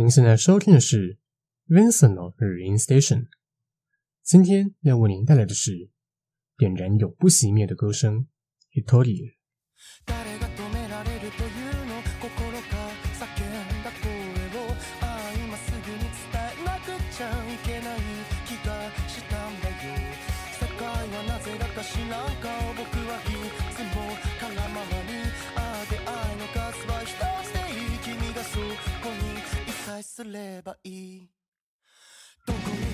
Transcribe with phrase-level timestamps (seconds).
[0.00, 1.18] 您现在收听的是
[1.68, 3.26] Vincent 的日音 Station。
[4.22, 5.90] 今天要为您带来的是
[6.56, 8.26] 点燃永不熄灭的歌声
[8.72, 9.34] Hitoria。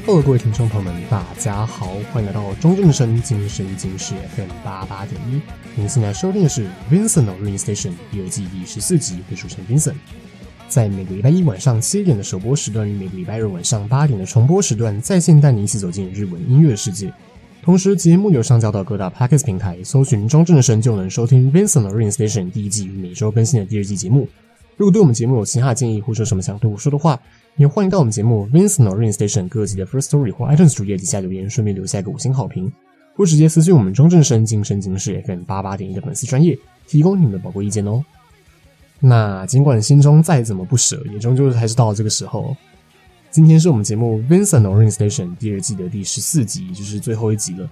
[0.07, 5.41] Hello，各位听众朋友们，大家好，欢迎来到中正声今声今事 FM 八八点一。
[5.75, 9.97] 您现在收听的是 Vincent Rain Station 第二季第十四集，被主持人 Vincent。
[10.69, 17.13] 在每个礼拜一晚上七点的首播时段与每个礼拜日晚上八点的重播时段，在线带你一起走进日文音乐世界。
[17.61, 24.29] 同时，节目有上架到各大 Podcast 平台，搜寻中正声就能收听 Vincent Rain Station 第一季与每周更新的第二季节目。
[24.77, 27.19] 如果对我们节目有其他建议，或者什么想对我说的话，
[27.57, 32.71] 也欢迎到我们节目 Vincent Rain Station 各集的 First Story 或 iTunes 主页底下留言，顺便留下一个五星好评，
[33.15, 38.05] 或直接私信我们中正声今声今事 FM 八八点一的粉丝专业，提供你们的宝贵意见哦。
[39.01, 42.55] 那尽管心中再怎么不舍，也终究还是到了这个时候。
[43.31, 47.69] 今天是我们节目 Vincent Rain Station 第二季的第十四集，就是最后一集了。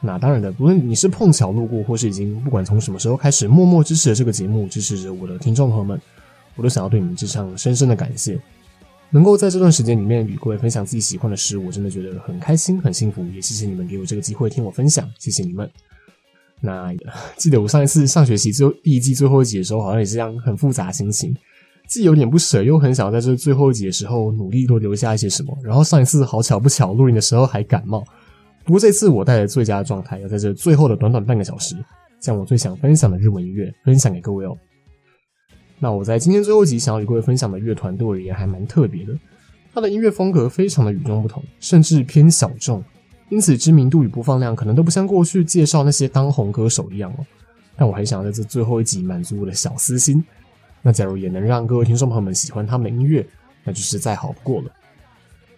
[0.00, 6.00] 那当然的，不论你是碰巧路过，或是已经不管从什么时候开始默默支持了这个节目，支持着我的听众朋友们，
[6.56, 8.40] 我都想要对你们致上深深的感谢。
[9.10, 13.24] 能够在这段时间里面与各位分享自己喜欢的事，我真的觉得很开心、很幸福。
[13.26, 15.70] 也谢谢你们给我这个机会听我分享，谢谢你们。
[16.60, 16.92] 那
[17.36, 21.32] 记得我上一次上学期最后第一季最后一集的时候，好像也是这样很复杂心情，
[21.86, 25.56] 既有点不舍，又很想在这最后一集的时候努力多留下一些什么。
[25.62, 28.02] 然后上一次好巧不巧录音的时候还感冒，
[28.64, 31.76] 不过这次我带着最佳的状态，要在这最后的短短半个小时，
[32.18, 34.56] 将我最想分享的日文音乐分享给各位哦。
[35.78, 39.12] 那我在今天最后一集想要与各位分享的乐团，对我而言还蛮特别的。
[39.72, 42.82] 它的音乐风格非常的与众不同，甚至偏小众，
[43.28, 47.26] 因此知名度与播放量可能都不像过去介绍那些当红歌手一样哦。
[47.76, 50.24] 但我还想要在这最后一集满足我的小私心。
[50.80, 53.26] 那假如也能让各位听众朋友们喜欢他们的音乐，
[53.64, 54.70] 那就是再好不过了。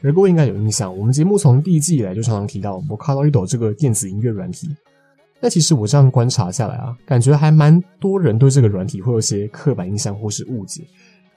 [0.03, 4.75] 而各位应该有印象，我们节目从第一季以来就常常提到 Vocaloid 这个电子音乐软体。
[5.41, 10.83] 那其实我这样观察下来啊，感觉还蛮多人对这个软体会有些刻板印象或是误解，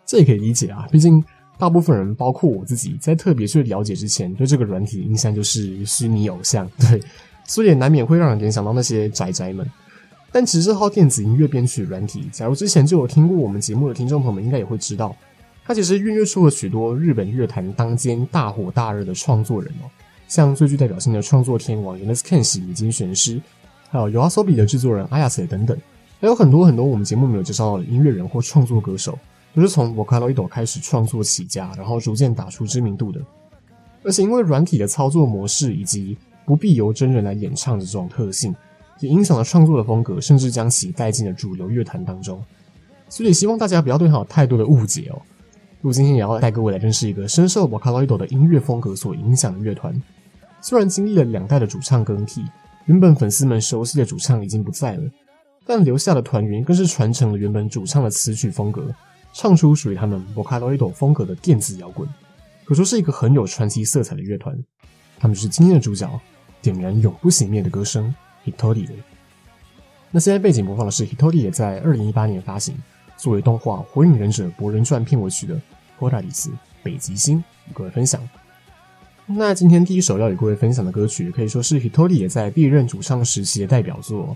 [0.06, 0.88] 这也可以理解啊。
[0.90, 1.24] 毕竟
[1.58, 7.02] 大部分人，包括我自己，在特别去了解之前，对这个软体的印象就是虚拟偶像，对，
[7.46, 9.70] 所以也难免会让人联想到那些宅宅们。
[10.32, 15.14] 但其实这套电子音乐编曲软体，假如之前就有听过我们节目的听众朋友们，应该也会知道，
[15.66, 19.92] 它其实孕育出了许多日本乐坛当间大火大热的创作人哦，
[20.30, 23.42] 像最具代表性的创作天王 Yonezu Kenshi 已经选师。
[23.90, 25.76] 还有 YOASOBI 的制作人 Ayase 等等，
[26.22, 29.18] 还有很多很多我们节目没有介绍到的音乐人或创作歌手，
[29.56, 33.20] 都是从 Vocaloid 开始创作起家，然后逐渐打出知名度的。
[34.04, 38.56] 而且因为软体的操作模式以及不必由真人来演唱的这种特性，
[39.00, 42.40] 也影响了创作的风格，甚至将其带进了主流乐坛当中。
[43.10, 45.20] 所以希望大家不要对他有太多的误解哦。
[45.82, 50.00] 我今天也要带各位来认识一个深受 Vocaloid 的音乐风格所影响的乐团，
[50.62, 52.46] 虽然经历了两代的主唱更替。
[52.86, 55.04] 原本粉丝们熟悉的主唱已经不在了，
[55.66, 58.94] 但留下的团员更是传承了原本主唱的词曲风格，
[59.34, 62.08] 唱出属于他们 Vocaloid 风格的电子摇滚，
[62.66, 64.58] 可说是一个很有传奇色彩的乐团。
[65.20, 66.10] 他们就是今天的主角，
[66.62, 68.14] 点燃永不熄灭的歌声
[68.44, 68.88] h i t o r i。
[70.12, 72.76] 那现在背景播放的是 Hitorie 在二零一八年发行，
[73.18, 75.62] 作为动画《火影忍者博人传》片尾曲的
[76.00, 76.50] Polaris
[76.82, 78.28] 北极星，与各位分享。
[79.32, 84.36] 那今天第一首要与各位分享的歌曲，可以说是 Hitori 也在第一任主唱时期的代表作。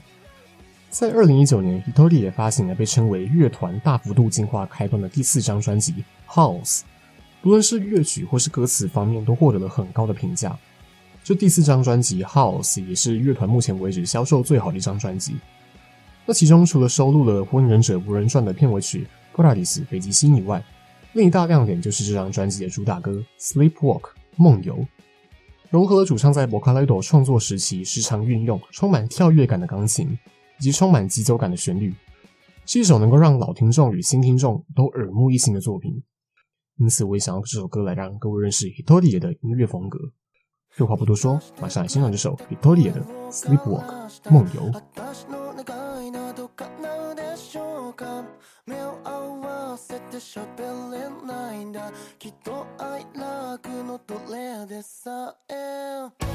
[0.92, 5.94] 在二零一九年，Hitori 也发行了被称为乐团大幅度进化开端的第四张专辑
[6.31, 6.80] 《House》，
[7.42, 10.56] 不论是乐曲或是歌词方面，都获得了很高的评价。
[11.24, 15.38] 这第四张专辑《House》也是乐团目前为止销售最好的一张专辑。
[16.28, 20.64] 那其中除了收录了《火影忍者无人传》的片尾曲《Polaris 北极星》以外，
[21.14, 23.12] 另一大亮点就是这张专辑的主打歌
[23.42, 24.01] 《Sleepwalk》。
[24.35, 24.85] 梦游
[25.69, 30.18] 融合了主唱在 Vocaloid 创作时期时常运用充满跳跃感的钢琴
[30.59, 31.94] 以及充满节奏感的旋律，
[32.65, 36.03] 是一首能够让老听众与新听众都耳目一新的作品。
[36.77, 40.00] 因此，我也想用这首歌来让各位认识 Hitorie 的音乐风格。
[40.71, 44.71] 废话不多说，马上来欣赏这首 Hitorie 的 Sleepwalk 梦游。
[49.78, 51.92] せて喋れないんだ。
[52.20, 56.34] きっと愛楽の奴れでさえ。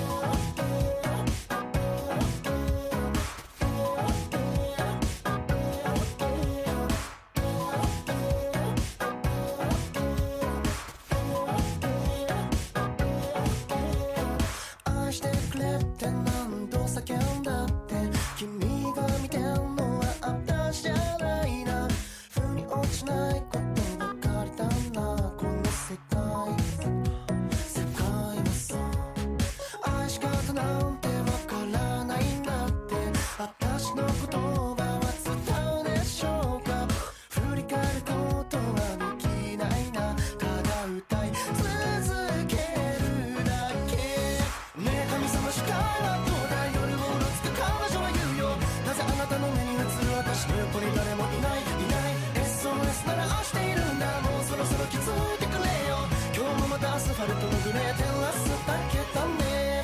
[50.38, 52.46] 私の横に誰もいないいない。
[52.46, 54.06] SOS なら押しているんだ。
[54.20, 56.06] もうそろそろ気づいてくれよ。
[56.32, 59.77] 今日もまたアスファルトのグレー照らすだけだね。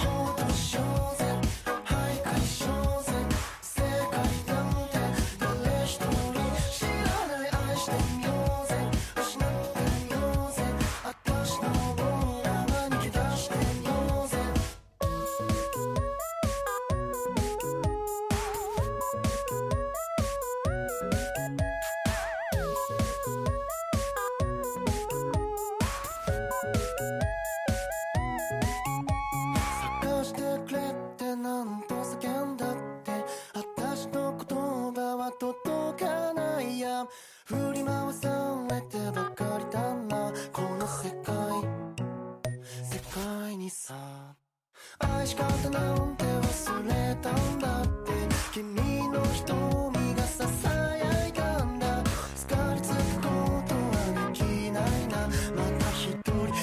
[45.00, 48.12] 愛し方なんて忘れたんだって。
[48.52, 48.75] 君
[49.11, 52.02] の瞳がささやいたんだ。
[52.37, 53.29] 疲れつくこ
[53.67, 55.26] とはできないな。
[55.56, 56.55] また一人声を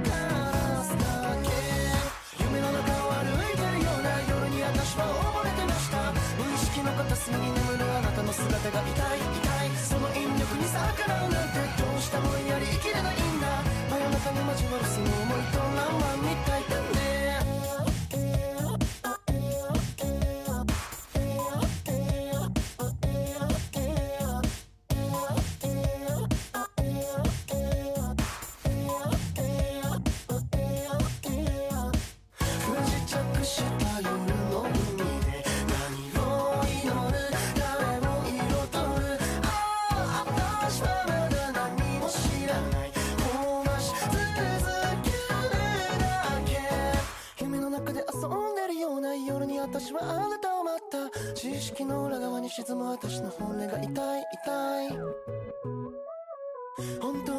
[0.00, 1.04] 枯らすだ
[1.40, 1.48] け。
[2.44, 14.84] 夢の中を歩いてるような夜に私は溺れてました無意識の片隅に眠るあなたの姿が痛い痛いその引力に逆らうなんてどうしたもんやり生きれないんだ真夜中に交わる。
[14.84, 16.12] その思いと何は
[16.46, 16.61] たい
[51.42, 54.88] 知識の裏側に沈む私の本音が痛い痛い。
[57.00, 57.31] 本当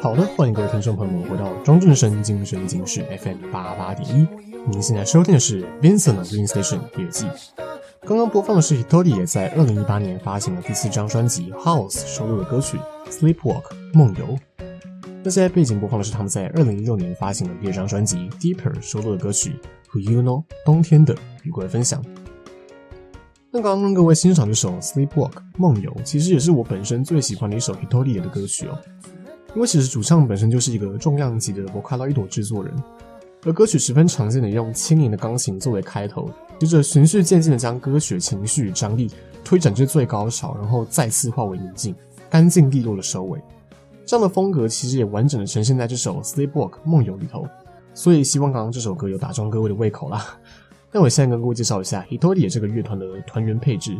[0.00, 4.28] 好的，欢迎各位听众朋友们回到庄正声精神警示 FM 八八点一。
[4.70, 7.26] 您现在收听的是 Vincent 的 Green Station 第二季。
[8.02, 12.78] 刚刚播放的是 Hitorie 在二零一八年发行的第四张专辑 House 收录的歌曲
[13.10, 14.38] Sleepwalk 梦游。
[15.24, 19.56] 那现在背景播放的是他们在二零一六年发行的第二张专辑 Deeper 收录的歌曲
[19.92, 21.12] Who You Know 冬天的
[21.42, 22.00] 与各位分享。
[23.50, 28.78] 那刚刚跟各位欣赏这首 Sleepwalk 梦游，其实也是我本身最喜欢的一首 Hitorie 的歌曲哦。
[29.54, 32.72] 因为其实主唱本身就是一个重量级的 Vocaloid 制作人，
[33.44, 39.10] 而歌曲十分常见的用轻盈的钢琴作为开头，接着循序渐进的将歌曲的情绪与张力
[39.42, 41.94] 推展至最高潮，然后再次化为宁静、
[42.28, 43.40] 干净利落的收尾。
[44.04, 47.46] 这样的风格其实也完整的呈现在这首 Sleepwalk 梦游里头，
[47.94, 50.38] 所以希望刚刚这首歌有打中各位的胃口啦。
[50.92, 53.96] 那我现在跟各位介绍一下 h i t o r i 这个乐团的团员配置，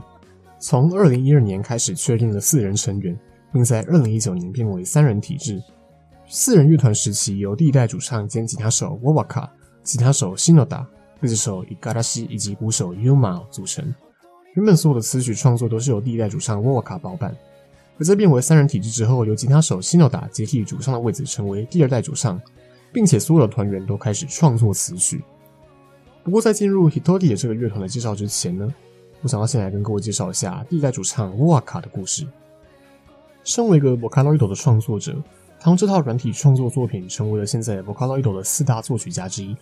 [0.58, 3.18] 从二零一二年开始确定了四人成员。
[3.52, 5.62] 并在二零一九年变为三人体制。
[6.26, 9.48] 四人乐团时期由第一代主唱兼吉他手 Wowaka、
[9.82, 10.84] 吉他手 Shinoda、
[11.20, 13.94] 贝斯手 Igarashi 以及鼓手 Yuma 组成。
[14.54, 17.34] 原本所有的词曲创作都是由第一代主唱 Wowaka 包办，
[17.98, 22.40] 而在变为三人体制之后，由吉他手 Shinoda 接替主唱的位置，成为第二代主唱，
[22.92, 25.22] 并且所有的团员都开始创作词曲。
[26.24, 28.68] 不过在进入 Hitorie 这个乐团的介绍之前呢，
[29.22, 32.26] 我想要先来跟各位介绍一下第一代主唱 Wowaka 的故事。
[33.48, 35.16] 身为一个 Vocaloid 的创作者，
[35.58, 39.56] 他用这套软体创作作品，成为了现在 Vocaloid 的四大作曲家之一，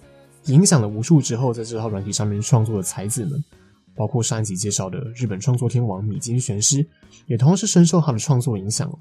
[0.46, 3.40] 影响了无数之后在这套软体上面创作的才子们，
[3.94, 6.84] 包括上一集介绍的日本创作天王米津玄师，
[7.26, 8.92] 也同样是深受他的创作影响。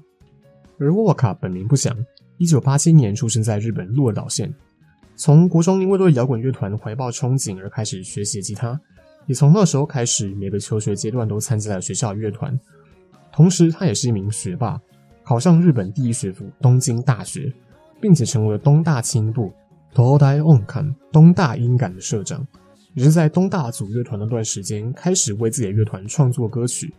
[0.78, 1.92] 而 Wowaka 本名不详，
[2.38, 4.54] 一九八七年出生在日本鹿儿岛县，
[5.16, 8.80] 从国中因为对摇滚乐团怀抱憧憬而开始学习吉他，
[9.26, 12.56] 也从那时候开始每个求学阶段都参加了学校乐团。
[13.36, 14.80] 同时，他也是一名学霸，
[15.22, 17.52] 考上日本第一学府东京大学，
[18.00, 19.52] 并且成为了东大青部
[19.94, 22.46] Todai Onkan 东大音感的社长。
[22.94, 26.94] 也是在东大组乐团那段时间，开始为自己的乐团创作歌曲。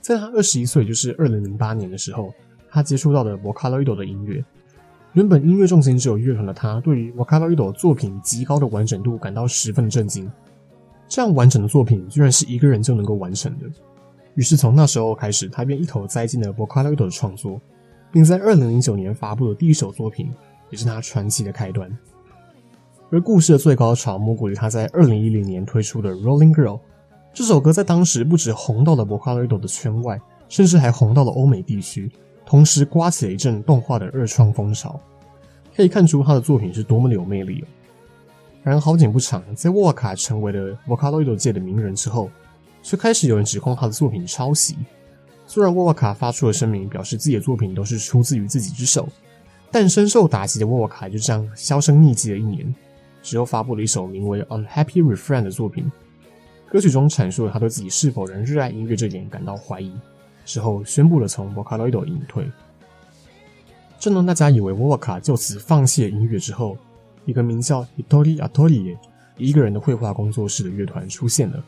[0.00, 2.32] 在他二十一岁，就是二零零八年的时候，
[2.70, 4.42] 他接触到了 Vocaloid 的音乐。
[5.12, 10.32] 原本音乐重心只有乐团的他，对于 Vocaloid 作品极高的完整度感到十分震惊。
[11.06, 13.66] 这样完整的作品，居然是一个人就能够完成的。
[14.34, 17.60] 于是从那时候开始，他便一头栽进了 Vocaloid 的创作，
[18.10, 20.32] 并在二零零九年发布的第一首作品，
[20.70, 21.90] 也是他传奇的开端。
[23.10, 26.78] 而故事的最高潮莫过于他在二零一零年推出的《Rolling Girl》
[27.34, 32.10] 这首歌，在当时不止红到了 Vocaloid 的圈外，甚至还红到了欧美地区，
[32.46, 34.98] 同时刮起了一阵动画的二创风潮。
[35.76, 37.66] 可以看出他的作品是多么的有魅力哦。
[38.62, 42.30] 然而好景不长，在沃卡成为了 Vocaloid 界的名人之后，
[42.82, 44.76] 却开始有人指控他的作品抄袭。
[45.46, 49.08] 虽然沃瓦卡发出了声明，表示自己的作品都是出自于自己之手，
[49.70, 52.74] 但深受打击的沃瓦卡就这样销声匿迹了一年。
[53.22, 55.90] 之后发布了一首名为《Unhappy Refrain》的作品，
[56.68, 59.92] 歌曲中阐述了他对自己是否仍热爱音乐这点感到怀疑，
[60.44, 62.50] 之后宣布了从 Vocaloid 隐退。
[64.00, 66.76] 正当大家以为沃瓦卡就此放弃了音乐之后，
[67.24, 68.96] 一个名叫 Hitori Atori
[69.36, 71.62] 一个人的绘画工作室的乐团出现了，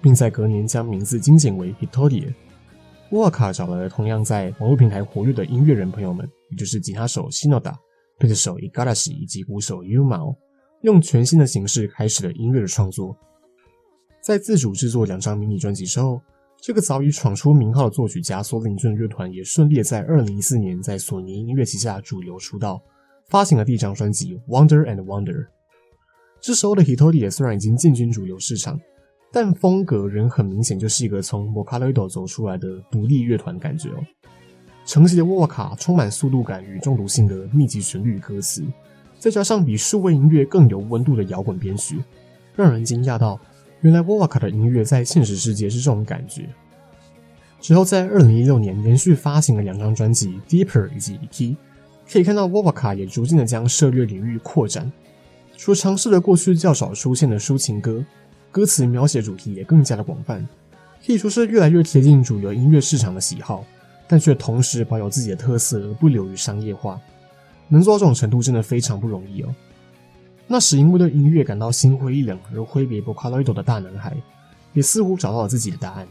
[0.00, 2.32] 并在隔年将名字精简为 Hitori。
[3.10, 7.74] 沃卡找来了同样在网络平台活跃的音乐人朋友们，也就是吉他手 Shinoda、
[8.18, 10.36] 贝斯手 Igarashi 以及鼓手 Yumao。
[10.82, 13.16] 用全新的形式开始了音乐的创作，
[14.22, 16.20] 在自主制作两张迷你专辑之后，
[16.60, 22.80] 这个早已闯出名号的作曲家索林顿乐团也顺利在二零一四年在索尼音乐旗下主流出道，
[23.28, 25.34] 发行了第一张专辑《Wonder and Wonder》。
[26.40, 28.78] 这时候的 Hitori 虽然已经进军主流市场，
[29.32, 34.04] 但风格仍很明显就是一个从 Vocaloid 走出来的独立乐团感觉哦。
[34.86, 38.64] 承袭的沃瓦卡充满速度感与中毒性的密集旋律歌词。
[39.18, 41.98] 再加上比数位音乐更有温度的摇滚编曲，
[42.54, 43.38] 让人惊讶到，
[43.80, 46.48] 原来沃瓦卡的音乐在现实世界是这种感觉。
[47.60, 51.52] 之后在二零一六年连续发行了两张专辑《Deeper》以及《Iki》，
[52.10, 54.90] 可以看到沃瓦卡也逐渐的将涉猎领域扩展，
[55.56, 58.04] 除尝试了过去较少出现的抒情歌，
[58.50, 60.46] 歌词描写主题也更加的广泛，
[61.06, 63.64] 可以说是越来越贴近主流音乐市场的喜好，
[64.08, 67.00] 但却同时保有自己的特色而不流于商业化。
[67.68, 69.54] 能做到这种程度真的非常不容易哦。
[70.46, 74.16] 那时因为对音乐感到心灰意冷而挥别 Vocaloid 的大男孩，
[74.72, 76.08] 也似乎找到了自己的答案。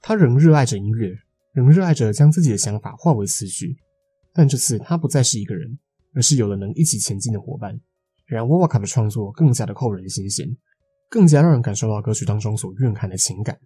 [0.00, 1.16] 他仍热爱着音乐，
[1.52, 3.76] 仍热爱着将自己的想法化为词曲。
[4.34, 5.78] 但这次他不再是一个人，
[6.12, 7.78] 而是有了能一起前进的伙伴。
[8.26, 10.48] 让沃瓦卡的创作更加的扣人心弦，
[11.12, 13.60] 更加让人感受到歌曲当中所蕴含的情感。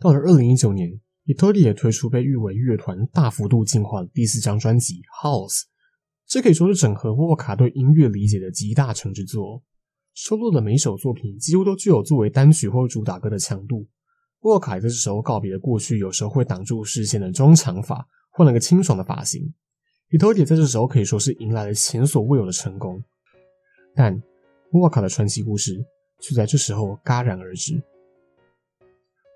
[0.00, 0.90] 到了二零一九年
[1.24, 5.60] ，Hitori 也推出被誉为乐团大幅度进化的第四张专辑《House》。
[6.26, 9.62] 这可以说是整合沃卡对音乐理解的集大成之作，
[10.14, 13.86] 收录的每首作品几乎都具有作为单曲或主打歌的强度。
[14.40, 19.54] 沃卡在这时候告别了过去有时候会挡住视线的中长发，换了个清爽的发型。
[20.10, 23.00] Hitori 在这时候可以说是迎来了前所未有的成功，
[23.94, 24.20] 但
[24.72, 25.84] 沃卡的传奇故事
[26.28, 27.80] 就在这时候戛然而止。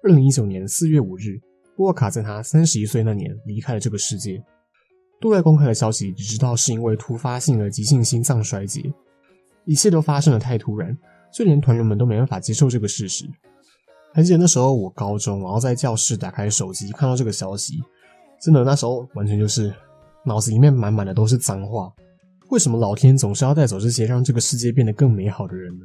[0.02, 1.38] 二零一九年四月五日，
[1.76, 4.42] 沃瓦卡在他三十一岁那年离开了这个世界。
[5.20, 8.92] 对外公开的消息只知道是因为突发性的急性心脏衰竭，
[9.66, 10.97] 一切都发生的太突然，
[11.32, 13.26] 就连团员们都没办法接受这个事实。
[14.12, 17.75] 还记得那时候我高中，然后在教室打开手机看到这个消息，
[18.40, 19.73] 真的那时候完全就是
[20.25, 21.92] 脑子里面满满的都是脏话。
[22.49, 25.85] 为什么老天总是要带走这些让这个世界变得更美好的人呢？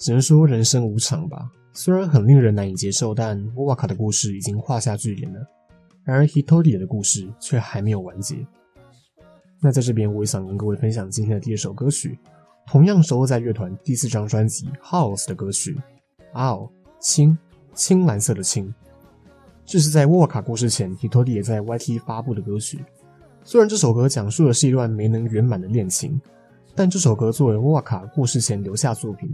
[0.00, 1.48] 只能说人生无常吧。
[1.74, 5.38] 虽然很令人难以接受，但沃瓦卡的故事已经画下句点了。
[6.02, 8.44] 然而，Hitori 的故事却还没有完结。
[9.60, 12.18] 那在这边，我也想跟各位分享今天的第二首歌曲，
[12.66, 15.78] 同样收录在乐团第四张专辑《House》的歌曲
[16.98, 17.38] 《青》，青，
[17.74, 18.74] 青蓝色的青。
[19.66, 22.82] 这是在沃瓦卡过世前，Hitori 也在 YT 发布的歌曲。
[23.44, 26.18] 虽然这首歌讲述的是一段没能圆满的恋情，
[26.74, 29.30] 但这首歌作为沃瓦卡过世前留下作品，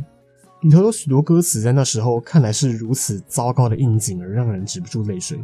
[0.67, 5.39] 里头有许多歌词在那时候看来是如此糟糕的应景，而让人止不住泪水。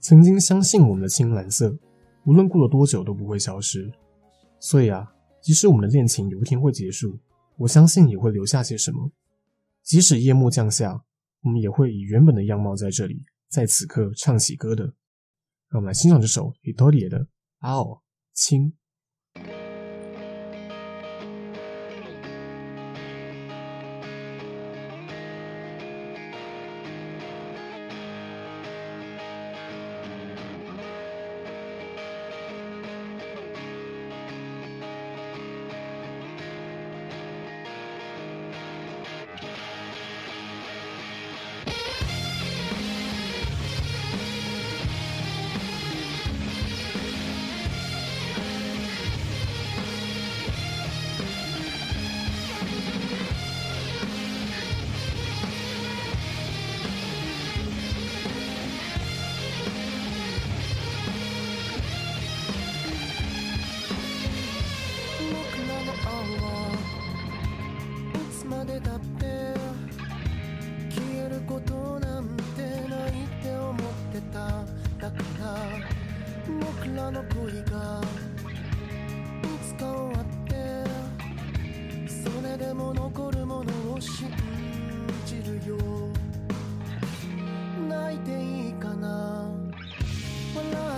[0.00, 1.76] 曾经相信我们的青蓝色，
[2.24, 3.92] 无论过了多久都不会消失。
[4.58, 7.18] 所以啊，即使我们的恋情有一天会结束，
[7.58, 9.10] 我相信也会留下些什么。
[9.82, 11.04] 即使夜幕降下，
[11.42, 14.84] 我们也会以原本的样貌在这里，在此刻唱起歌的。
[15.68, 17.28] 让我们来欣赏这首 Hitoria 的
[18.32, 18.70] 《青》。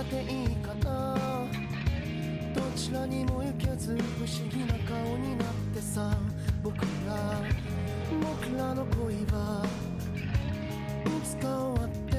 [0.09, 1.15] ていいかな
[2.55, 6.17] どちらにも行けず不思議な顔になってさ。
[6.63, 6.75] 僕
[7.07, 7.41] ら
[8.19, 9.65] 僕らの恋は
[11.05, 12.17] いつか終わって。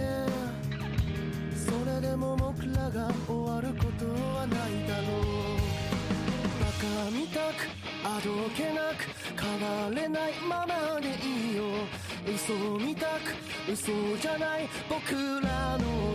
[1.55, 5.61] それでも僕らが終わることはないだろう。
[6.61, 7.69] バカみたく
[8.05, 9.05] あどけなく
[9.37, 11.65] 変われないままでいいよ。
[12.25, 13.35] 嘘みたく
[13.71, 16.10] 嘘じゃない僕らの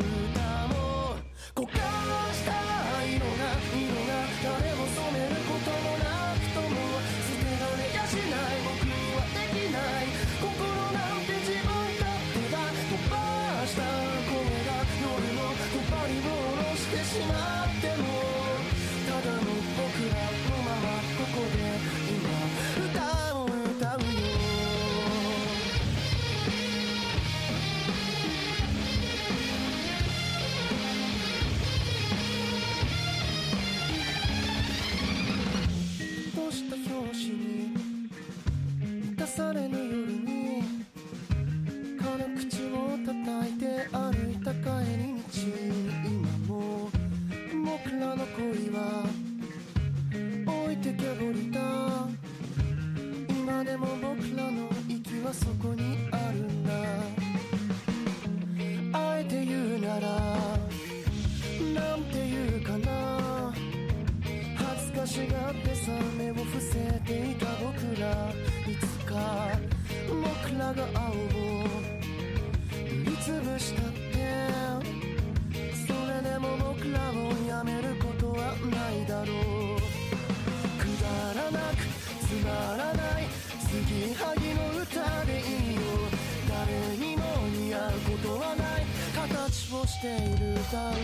[89.88, 90.98] しているだろ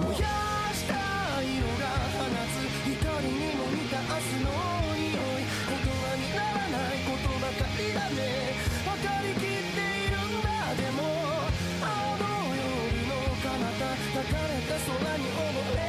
[0.00, 0.08] う。
[0.08, 0.28] 燃や
[0.72, 0.96] した
[1.42, 1.84] 色が
[2.16, 2.64] 放つ。
[2.88, 4.48] 光にも似た明日の
[4.96, 5.44] 匂い。
[5.68, 8.56] 言葉にならないことばかりだね。
[8.84, 11.00] 分かりきっているんだでも。
[11.82, 12.24] 青の
[12.56, 12.64] 夜
[13.08, 15.81] の彼方抱かれた空に溺れ。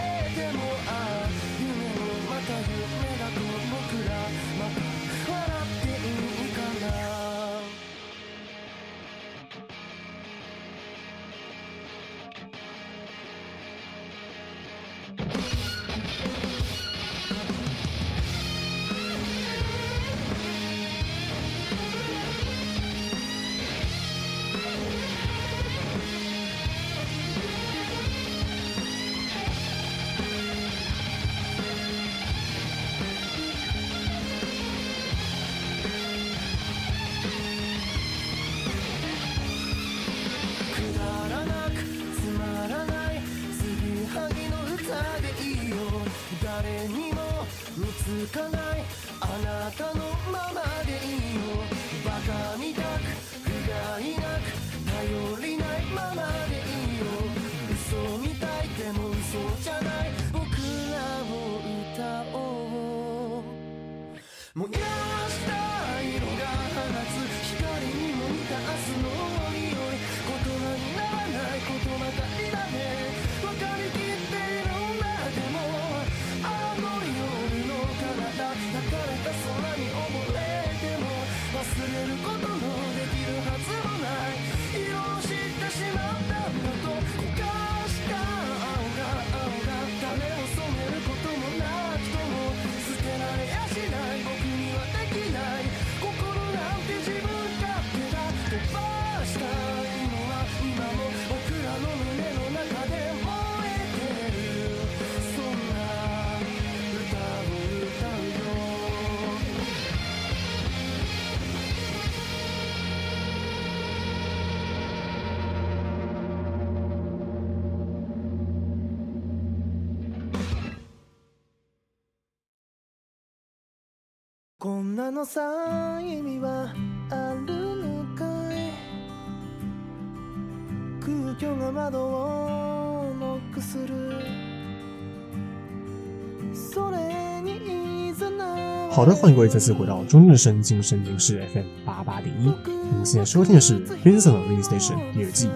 [138.91, 142.47] 好的，欢迎各位再次回到中日神经神经市 FM 八八点一。
[142.67, 145.49] 我们现在收听的是《Vincent》的《Radio Station》第二季。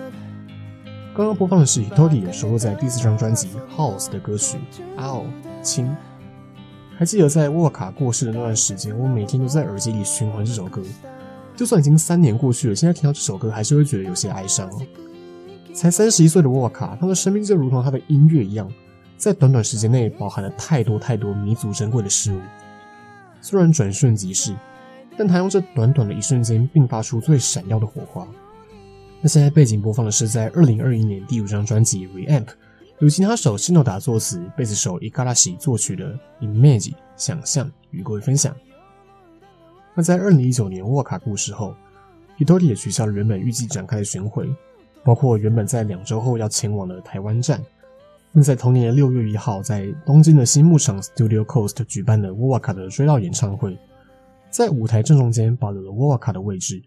[1.15, 4.57] 刚刚播放的是 Etty 收录在第四张专辑《House》的歌曲
[4.99, 5.25] 《Ow》。
[5.61, 5.95] 清。
[6.97, 10.81] 还记得在沃卡过世的那段时间，我每天都在耳机里循环这首歌。
[11.55, 14.67] 就算已经三年过去了，现在听到这首歌还是会觉得有些哀伤。
[15.75, 18.67] 才三十一岁的沃卡，他的生命就如同他的音乐一样，
[19.15, 22.39] 在短短时间内包含了太多太多弥足珍贵的事物。
[23.41, 24.55] 虽然转瞬即逝，
[25.15, 28.27] 但他用这短短的一瞬间，迸发出最闪耀的火花。
[29.21, 32.45] 那现在背景播放的是在二零二一年第五张专辑《Re-Amp》，
[32.99, 38.55] 由吉他手西诺达作词，贝斯手伊卡拉西作曲的《Image》想象，与各位分享。
[39.93, 41.75] 那在二零一九年沃卡故事后
[42.37, 44.49] h i t o r i 也取消了原本预计展开的巡回，
[45.03, 47.63] 包括原本在两周后要前往的台湾站。
[48.33, 53.77] 并在同年的六月一号，在东京的新牧场 Studio Coast 举办的沃瓦卡的追悼演唱会，
[54.51, 56.81] 在舞台正中间保留了沃瓦卡的位置，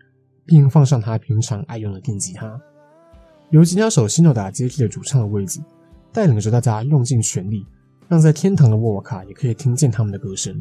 [0.44, 2.61] 并放上他平常爱用的电吉他，
[3.51, 5.61] 由吉他手西诺达接替了主唱的位置，
[6.12, 7.66] 带领着大家用尽全力，
[8.09, 10.61] 让在天堂的沃瓦卡也可以听见他们的歌声，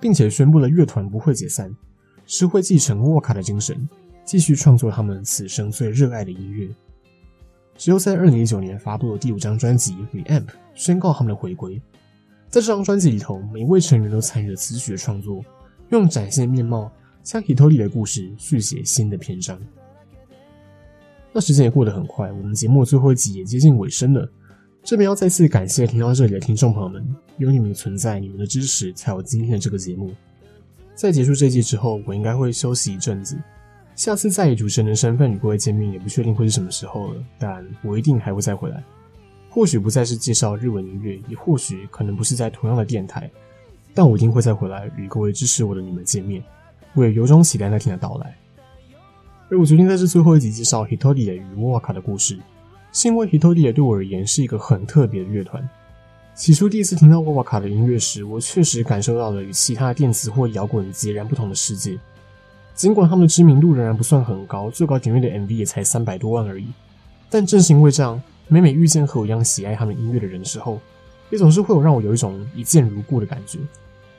[0.00, 1.74] 并且宣布了乐团不会解散，
[2.26, 3.88] 是会继承沃瓦卡的精神，
[4.24, 6.68] 继续创作他们此生最热爱的音乐。
[7.76, 11.80] 只有在二零一九年发布的第五张专辑《Re-Amp》宣告他们的回归。
[12.48, 15.44] 在这张专辑里头，每一位成员都参与了词曲的创作，
[15.90, 16.90] 用崭新的面貌
[17.22, 19.60] 向 Hitoli 的故事续写新的篇章。
[21.32, 24.28] 那时间也过得很快，我们节目最后一集也接近尾声了。
[24.88, 30.14] 这边要再次感谢听到这里的听众朋友们，有你们的存在，你们的支持，才有今天的这个节目。
[30.94, 33.38] 在结束这一季之后，我应该会休息一阵子。
[33.94, 37.22] 下次再以主持人的身份与各位见面，也不确定会是什么时候了。
[37.38, 38.82] 但我一定还会再回来，
[39.50, 43.30] 或许不再是介绍日文音乐，也或许可能不是在同样的电台，
[43.92, 46.42] 但我一定会再回来与各位支持我的你们见面。
[46.94, 48.34] 我也由衷期待那天的到来。
[49.50, 52.38] 而我决定在这最后一集介绍 Hitorie 与沃瓦卡的故事，
[52.92, 55.68] 是因为 Hitorie 对我而言是一个很特别的乐团。
[56.34, 61.98] 起初第一次听到沃瓦卡的音乐时，我确实感受到了与其他电子或摇滚截然不同的世界。
[62.74, 66.66] 尽管他们的知名度仍然不算很高，最高点阅的 MV 也才三百多万而已，
[67.28, 70.80] 但正是因为这样，每每遇见和我一样喜爱他们音乐的人的时候，
[71.30, 73.58] 也总是会有让我有一种一见如故的感觉。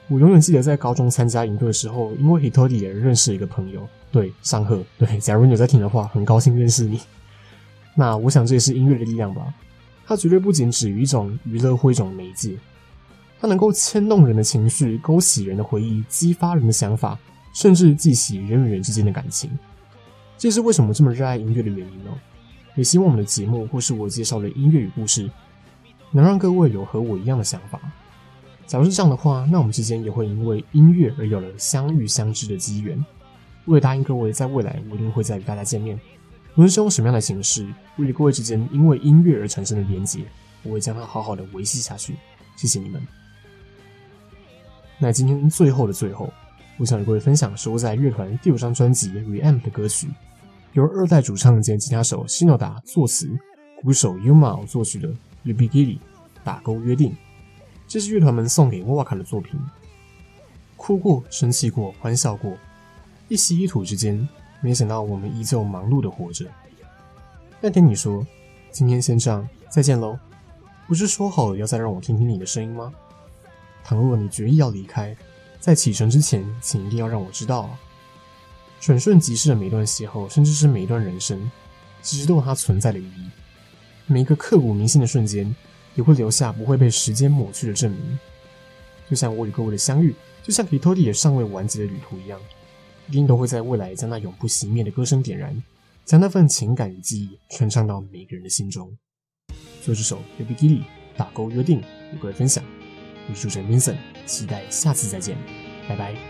[0.10, 7.00] 我永远记得在高中参加营队的时候，因为 Hitorie 而认识了一个朋友，对，上贺，对，假如你有在听的话，很高兴认识你。
[7.96, 9.54] 那我想这也是音乐的力量吧，
[10.06, 12.58] 它绝对不仅止于一种娱乐或一种媒介，
[13.40, 17.18] 它能够牵动人的情绪，勾起人的回忆，激发人的想法。
[17.52, 19.50] 甚至激起人与人之间的感情，
[20.38, 22.12] 这是为什么这么热爱音乐的原因呢？
[22.76, 25.30] 也希望我们的节目或是我介绍的音乐与故事，
[26.12, 27.82] 能让各位有和我一样的想法。
[28.68, 33.04] 假如是这样的话，那我们之间也会因为音乐而有了相遇相知的机缘。
[33.66, 36.00] 为了答应各位，在未来我一定会再与大家见面，
[36.60, 40.26] 无论是用什么样的形式，为了各位之间因为音乐而产生的连结，
[40.62, 42.18] 我会将它好好的维系下去。
[42.58, 43.02] 谢谢你们。
[44.98, 46.30] 那今天最后的最后。
[46.78, 50.10] 我想与各位分享收录在乐团第五张专辑《Ream》的歌曲，
[50.74, 53.30] 由二代主唱兼吉他手西诺达作词，
[53.82, 55.08] 鼓手 Yuma 作曲的
[55.46, 55.96] 《Yubigiri》
[56.44, 57.16] 打勾约定。
[57.88, 59.58] 这是乐团们送给沃瓦卡的作品。
[60.76, 62.58] 哭过，生气过，欢笑过，
[63.30, 64.28] 一吸一吐之间，
[64.62, 66.46] 没想到我们依旧忙碌的活着。
[67.62, 68.26] 那天你说
[68.72, 70.18] ：“今天先这样，再见喽。”
[70.88, 72.92] 不是说好了要再让我听听你的声音吗？
[73.84, 75.16] 倘若你决意要离开。
[75.60, 77.80] 在启程之前，请一定要让我知道啊！
[78.80, 81.52] 转瞬即逝的每一段邂逅，甚至是每一段人生，
[82.02, 83.30] 其实都有它存在的意义。
[84.08, 85.54] 每一个刻骨铭心的瞬间，
[85.96, 88.18] 也会留下不会被时间抹去的证明。
[89.10, 92.40] 就像我与各位的相遇，就像 Hitorie 尚未完结的旅途一样，
[93.10, 95.64] 一定都会在未来将那永不熄灭的歌声点燃，
[96.06, 98.96] 将那份情感与记忆传唱到每个人的心中。
[99.82, 100.86] 所以这首 Baby g i l l y
[101.18, 101.80] 打勾约定，
[102.14, 102.64] 与各位分享。
[103.28, 105.36] 我是主持人 Vincent，期待下次再见，
[105.88, 106.29] 拜拜。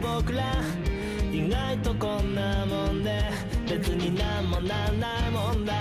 [0.00, 0.42] 僕ら
[1.32, 3.20] 意外とこんなもんで
[3.68, 5.74] 別になんもなんないもんだ。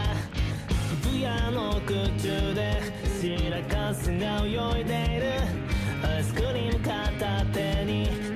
[1.03, 2.81] 渋谷の空中で
[3.21, 5.27] 白かすが泳いでいる。
[6.03, 8.26] アイスクリーム片手に。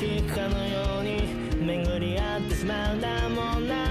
[0.00, 1.28] しくかのように
[1.62, 3.88] 巡り合ってしまうんだもんな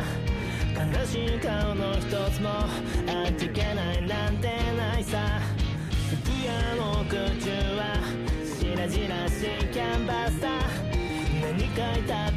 [0.73, 2.65] 悲しい顔の一つもあ
[3.29, 5.19] っちいけないなんてないさ。
[6.09, 7.93] 渋谷の空中は
[8.43, 10.49] しらじらしいキャンバスだ
[11.43, 12.28] 何かいた